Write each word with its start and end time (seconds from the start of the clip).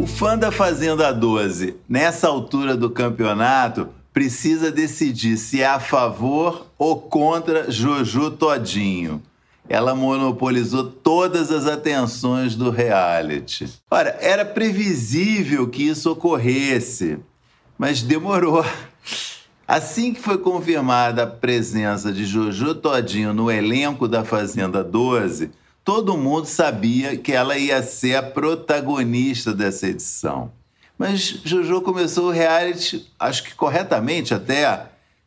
O 0.00 0.06
fã 0.06 0.38
da 0.38 0.50
Fazenda 0.50 1.12
12, 1.12 1.76
nessa 1.86 2.26
altura 2.26 2.74
do 2.74 2.88
campeonato, 2.88 3.90
precisa 4.14 4.72
decidir 4.72 5.36
se 5.36 5.60
é 5.60 5.66
a 5.66 5.78
favor 5.78 6.68
ou 6.78 7.02
contra 7.02 7.70
Jojo 7.70 8.30
Todinho. 8.30 9.22
Ela 9.68 9.94
monopolizou 9.94 10.84
todas 10.84 11.50
as 11.50 11.66
atenções 11.66 12.56
do 12.56 12.70
reality. 12.70 13.68
Ora, 13.90 14.16
era 14.22 14.42
previsível 14.42 15.68
que 15.68 15.82
isso 15.82 16.10
ocorresse, 16.10 17.18
mas 17.76 18.00
demorou. 18.00 18.64
Assim 19.68 20.14
que 20.14 20.20
foi 20.22 20.38
confirmada 20.38 21.24
a 21.24 21.26
presença 21.26 22.10
de 22.10 22.24
Jojo 22.24 22.74
Todinho 22.74 23.34
no 23.34 23.50
elenco 23.50 24.08
da 24.08 24.24
Fazenda 24.24 24.82
12, 24.82 25.50
todo 25.90 26.16
mundo 26.16 26.46
sabia 26.46 27.16
que 27.16 27.32
ela 27.32 27.58
ia 27.58 27.82
ser 27.82 28.14
a 28.14 28.22
protagonista 28.22 29.52
dessa 29.52 29.88
edição. 29.88 30.52
Mas 30.96 31.40
Jojo 31.44 31.80
começou 31.80 32.28
o 32.28 32.30
reality, 32.30 33.10
acho 33.18 33.42
que 33.42 33.56
corretamente 33.56 34.32
até, 34.32 34.86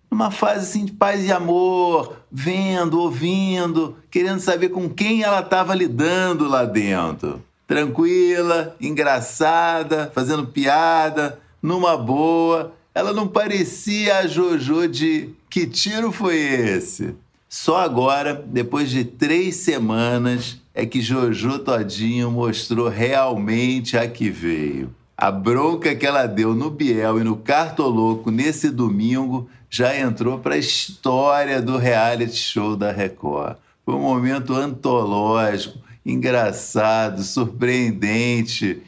numa 0.09 0.31
fase 0.31 0.59
assim 0.59 0.85
de 0.85 0.93
paz 0.93 1.25
e 1.25 1.33
amor, 1.33 2.15
vendo, 2.31 2.97
ouvindo, 2.97 3.97
querendo 4.09 4.39
saber 4.39 4.69
com 4.69 4.89
quem 4.89 5.21
ela 5.21 5.41
estava 5.41 5.75
lidando 5.75 6.47
lá 6.47 6.63
dentro. 6.63 7.43
Tranquila, 7.67 8.73
engraçada, 8.79 10.13
fazendo 10.15 10.47
piada, 10.47 11.41
numa 11.61 11.97
boa. 11.97 12.73
Ela 12.95 13.11
não 13.11 13.27
parecia 13.27 14.19
a 14.19 14.27
Jojo 14.27 14.87
de 14.87 15.31
que 15.49 15.67
tiro 15.67 16.09
foi 16.09 16.37
esse? 16.37 17.13
Só 17.55 17.77
agora, 17.77 18.33
depois 18.47 18.89
de 18.89 19.05
três 19.05 19.57
semanas, 19.57 20.59
é 20.73 20.87
que 20.87 20.99
Jojo 20.99 21.59
Todinho 21.59 22.31
mostrou 22.31 22.89
realmente 22.89 23.95
a 23.95 24.07
que 24.07 24.27
veio. 24.31 24.89
A 25.15 25.29
bronca 25.29 25.93
que 25.93 26.03
ela 26.03 26.25
deu 26.25 26.55
no 26.55 26.71
Biel 26.71 27.19
e 27.19 27.23
no 27.23 27.37
Cartoloco 27.37 28.31
nesse 28.31 28.71
domingo 28.71 29.47
já 29.69 29.95
entrou 29.95 30.39
para 30.39 30.55
a 30.55 30.57
história 30.57 31.61
do 31.61 31.77
reality 31.77 32.35
show 32.35 32.75
da 32.75 32.91
Record. 32.91 33.57
Foi 33.85 33.93
um 33.93 34.01
momento 34.01 34.55
antológico, 34.55 35.77
engraçado, 36.03 37.21
surpreendente, 37.21 38.81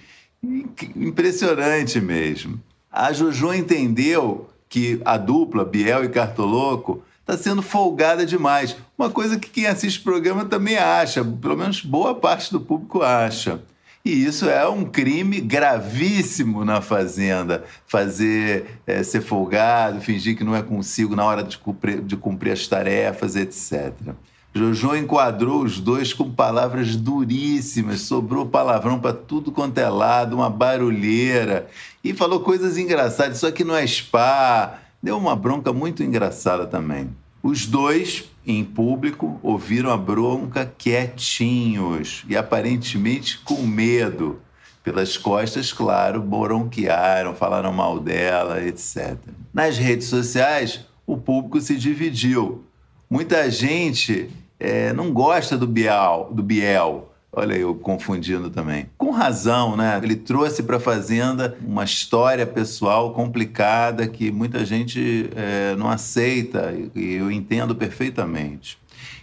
impressionante 0.95 2.01
mesmo. 2.01 2.59
A 2.91 3.13
Jojo 3.13 3.53
entendeu 3.53 4.49
que 4.67 4.99
a 5.05 5.17
dupla, 5.17 5.63
Biel 5.63 6.03
e 6.03 6.09
Cartoloco, 6.09 7.03
está 7.25 7.35
sendo 7.35 7.63
folgada 7.63 8.23
demais. 8.23 8.77
Uma 8.97 9.09
coisa 9.09 9.39
que 9.39 9.49
quem 9.49 9.65
assiste 9.65 9.99
o 9.99 10.03
programa 10.03 10.45
também 10.45 10.77
acha, 10.77 11.25
pelo 11.25 11.57
menos 11.57 11.81
boa 11.81 12.13
parte 12.13 12.51
do 12.51 12.59
público 12.59 13.01
acha. 13.01 13.61
E 14.05 14.23
isso 14.23 14.47
é 14.47 14.67
um 14.69 14.85
crime 14.85 15.41
gravíssimo 15.41 16.63
na 16.63 16.79
Fazenda. 16.79 17.63
Fazer 17.87 18.79
é, 18.85 19.01
ser 19.01 19.21
folgado, 19.21 19.99
fingir 19.99 20.37
que 20.37 20.43
não 20.43 20.55
é 20.55 20.61
consigo 20.61 21.15
na 21.15 21.25
hora 21.25 21.43
de 21.43 21.57
cumprir, 21.57 22.01
de 22.01 22.15
cumprir 22.15 22.51
as 22.51 22.67
tarefas, 22.67 23.35
etc. 23.35 23.91
Jojo 24.53 24.95
enquadrou 24.95 25.63
os 25.63 25.79
dois 25.79 26.13
com 26.13 26.31
palavras 26.31 26.95
duríssimas, 26.95 28.01
sobrou 28.01 28.45
palavrão 28.45 28.99
para 28.99 29.11
tudo 29.11 29.51
quanto 29.51 29.79
é 29.79 29.89
lado, 29.89 30.35
uma 30.35 30.51
barulheira. 30.51 31.67
E 32.03 32.13
falou 32.13 32.39
coisas 32.41 32.77
engraçadas. 32.77 33.37
Isso 33.37 33.47
aqui 33.47 33.63
não 33.63 33.75
é 33.75 33.85
spa, 33.87 34.79
deu 35.05 35.17
uma 35.19 35.35
bronca 35.35 35.71
muito 35.71 36.01
engraçada 36.01 36.65
também. 36.65 37.15
Os 37.43 37.67
dois, 37.67 38.23
em 38.43 38.63
público, 38.65 39.39
ouviram 39.43 39.91
a 39.91 39.97
bronca 39.97 40.65
quietinhos 40.65 42.25
e 42.27 42.35
aparentemente 42.35 43.37
com 43.37 43.61
medo. 43.67 44.41
Pelas 44.83 45.15
costas, 45.15 45.71
claro, 45.71 46.23
bronquearam, 46.23 47.35
falaram 47.35 47.71
mal 47.71 47.99
dela, 47.99 48.63
etc. 48.63 49.15
Nas 49.53 49.77
redes 49.77 50.07
sociais, 50.07 50.83
o 51.05 51.17
público 51.17 51.61
se 51.61 51.75
dividiu. 51.75 52.65
Muita 53.07 53.47
gente 53.51 54.27
é, 54.59 54.91
não 54.91 55.13
gosta 55.13 55.55
do 55.55 55.67
do 55.67 56.41
Biel 56.43 57.11
Olha 57.37 57.53
eu 57.53 57.75
confundindo 57.75 58.49
também. 58.49 58.87
Com 58.97 59.11
razão, 59.11 59.75
né? 59.75 59.99
Ele 60.01 60.15
trouxe 60.15 60.63
para 60.63 60.77
a 60.77 60.79
Fazenda 60.79 61.57
uma 61.61 61.83
história 61.83 62.47
pessoal 62.47 63.11
complicada 63.13 64.07
que 64.07 64.31
muita 64.31 64.65
gente 64.65 65.29
é, 65.35 65.75
não 65.75 65.89
aceita 65.89 66.73
e 66.95 67.15
eu 67.15 67.29
entendo 67.29 67.75
perfeitamente. 67.75 68.77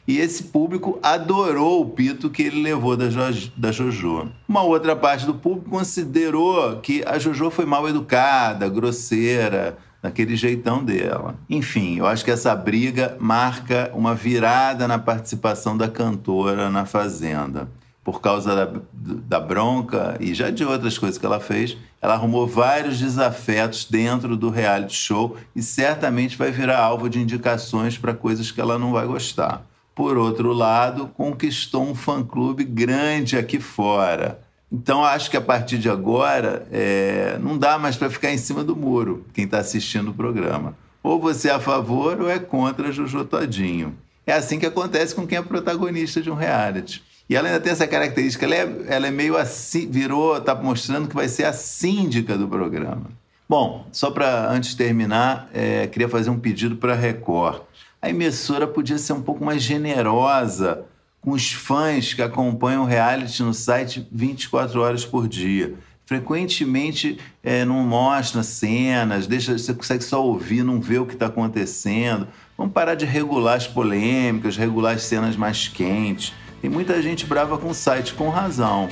E 0.06 0.18
esse 0.18 0.42
público 0.42 0.98
adorou 1.02 1.80
o 1.80 1.88
pito 1.88 2.28
que 2.28 2.42
ele 2.42 2.60
levou 2.60 2.98
da, 2.98 3.08
jo 3.08 3.50
da 3.56 3.72
Jojo. 3.72 4.30
Uma 4.46 4.62
outra 4.62 4.94
parte 4.94 5.24
do 5.24 5.34
público 5.34 5.70
considerou 5.70 6.80
que 6.80 7.02
a 7.06 7.18
Jojo 7.18 7.50
foi 7.50 7.64
mal 7.64 7.88
educada, 7.88 8.68
grosseira, 8.68 9.78
daquele 10.02 10.36
jeitão 10.36 10.84
dela. 10.84 11.36
Enfim, 11.48 11.96
eu 11.96 12.06
acho 12.06 12.24
que 12.24 12.30
essa 12.30 12.54
briga 12.54 13.16
marca 13.18 13.90
uma 13.94 14.14
virada 14.14 14.86
na 14.86 14.98
participação 14.98 15.78
da 15.78 15.88
cantora 15.88 16.68
na 16.68 16.84
Fazenda 16.84 17.68
por 18.04 18.20
causa 18.20 18.54
da, 18.54 18.80
da 18.92 19.40
bronca 19.40 20.16
e 20.18 20.34
já 20.34 20.50
de 20.50 20.64
outras 20.64 20.98
coisas 20.98 21.18
que 21.18 21.24
ela 21.24 21.38
fez, 21.38 21.76
ela 22.00 22.14
arrumou 22.14 22.46
vários 22.46 22.98
desafetos 22.98 23.84
dentro 23.84 24.36
do 24.36 24.50
reality 24.50 24.94
show 24.94 25.36
e 25.54 25.62
certamente 25.62 26.36
vai 26.36 26.50
virar 26.50 26.78
alvo 26.78 27.08
de 27.08 27.20
indicações 27.20 27.96
para 27.96 28.12
coisas 28.12 28.50
que 28.50 28.60
ela 28.60 28.78
não 28.78 28.92
vai 28.92 29.06
gostar. 29.06 29.64
Por 29.94 30.16
outro 30.16 30.52
lado, 30.52 31.06
conquistou 31.08 31.82
um 31.82 31.94
fã-clube 31.94 32.64
grande 32.64 33.36
aqui 33.36 33.60
fora. 33.60 34.40
Então, 34.70 35.04
acho 35.04 35.30
que 35.30 35.36
a 35.36 35.40
partir 35.40 35.78
de 35.78 35.90
agora, 35.90 36.66
é, 36.72 37.38
não 37.38 37.58
dá 37.58 37.78
mais 37.78 37.94
para 37.94 38.08
ficar 38.08 38.32
em 38.32 38.38
cima 38.38 38.64
do 38.64 38.74
muro, 38.74 39.26
quem 39.34 39.44
está 39.44 39.58
assistindo 39.58 40.10
o 40.10 40.14
programa. 40.14 40.74
Ou 41.02 41.20
você 41.20 41.50
é 41.50 41.52
a 41.52 41.60
favor 41.60 42.20
ou 42.20 42.30
é 42.30 42.38
contra 42.38 42.90
Jojo 42.90 43.24
Todinho. 43.24 43.94
É 44.26 44.32
assim 44.32 44.58
que 44.58 44.64
acontece 44.64 45.14
com 45.14 45.26
quem 45.26 45.36
é 45.36 45.42
protagonista 45.42 46.22
de 46.22 46.30
um 46.30 46.34
reality. 46.34 47.02
E 47.32 47.34
ela 47.34 47.48
ainda 47.48 47.60
tem 47.60 47.72
essa 47.72 47.86
característica, 47.86 48.44
ela 48.44 48.54
é, 48.54 48.76
ela 48.88 49.06
é 49.06 49.10
meio 49.10 49.38
assim, 49.38 49.90
virou, 49.90 50.36
está 50.36 50.54
mostrando 50.54 51.08
que 51.08 51.14
vai 51.14 51.28
ser 51.28 51.44
a 51.44 51.52
síndica 51.54 52.36
do 52.36 52.46
programa. 52.46 53.06
Bom, 53.48 53.86
só 53.90 54.10
para 54.10 54.50
antes 54.50 54.74
terminar, 54.74 55.48
é, 55.54 55.86
queria 55.86 56.10
fazer 56.10 56.28
um 56.28 56.38
pedido 56.38 56.76
para 56.76 56.92
a 56.92 56.94
Record. 56.94 57.62
A 58.02 58.10
emissora 58.10 58.66
podia 58.66 58.98
ser 58.98 59.14
um 59.14 59.22
pouco 59.22 59.42
mais 59.42 59.62
generosa 59.62 60.84
com 61.22 61.30
os 61.30 61.50
fãs 61.50 62.12
que 62.12 62.20
acompanham 62.20 62.82
o 62.82 62.86
reality 62.86 63.42
no 63.42 63.54
site 63.54 64.06
24 64.12 64.78
horas 64.78 65.06
por 65.06 65.26
dia. 65.26 65.72
Frequentemente 66.04 67.18
é, 67.42 67.64
não 67.64 67.76
mostra 67.76 68.42
cenas, 68.42 69.26
deixa, 69.26 69.56
você 69.56 69.72
consegue 69.72 70.04
só 70.04 70.22
ouvir, 70.22 70.62
não 70.62 70.82
vê 70.82 70.98
o 70.98 71.06
que 71.06 71.14
está 71.14 71.28
acontecendo. 71.28 72.28
Vamos 72.58 72.74
parar 72.74 72.94
de 72.94 73.06
regular 73.06 73.56
as 73.56 73.66
polêmicas, 73.66 74.54
regular 74.54 74.96
as 74.96 75.04
cenas 75.04 75.34
mais 75.34 75.66
quentes. 75.66 76.34
Tem 76.62 76.70
muita 76.70 77.02
gente 77.02 77.26
brava 77.26 77.58
com 77.58 77.70
o 77.70 77.74
site, 77.74 78.14
com 78.14 78.28
razão. 78.28 78.88